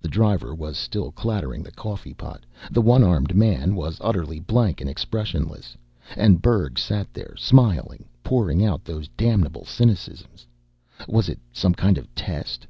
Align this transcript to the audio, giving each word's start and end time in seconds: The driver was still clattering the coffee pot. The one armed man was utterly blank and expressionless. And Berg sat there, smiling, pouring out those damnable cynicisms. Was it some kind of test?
The 0.00 0.06
driver 0.08 0.54
was 0.54 0.78
still 0.78 1.10
clattering 1.10 1.64
the 1.64 1.72
coffee 1.72 2.14
pot. 2.14 2.46
The 2.70 2.80
one 2.80 3.02
armed 3.02 3.34
man 3.34 3.74
was 3.74 3.98
utterly 4.00 4.38
blank 4.38 4.80
and 4.80 4.88
expressionless. 4.88 5.76
And 6.16 6.40
Berg 6.40 6.78
sat 6.78 7.12
there, 7.12 7.34
smiling, 7.36 8.04
pouring 8.22 8.64
out 8.64 8.84
those 8.84 9.08
damnable 9.16 9.64
cynicisms. 9.64 10.46
Was 11.08 11.28
it 11.28 11.40
some 11.52 11.74
kind 11.74 11.98
of 11.98 12.14
test? 12.14 12.68